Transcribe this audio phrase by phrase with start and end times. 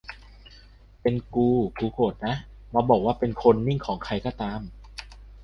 [1.01, 1.49] เป็นกู
[1.79, 2.35] กูโกรธนะ
[2.73, 4.61] มาบอกว่าเป็นโคลนนิงของใครก็ตาม